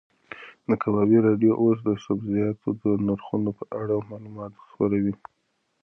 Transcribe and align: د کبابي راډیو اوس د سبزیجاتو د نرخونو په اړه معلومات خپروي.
د 0.67 0.71
کبابي 0.81 1.17
راډیو 1.27 1.51
اوس 1.61 1.77
د 1.87 1.89
سبزیجاتو 2.05 2.69
د 2.83 2.83
نرخونو 3.07 3.49
په 3.59 3.63
اړه 3.81 3.95
معلومات 4.09 4.53
خپروي. 4.67 5.13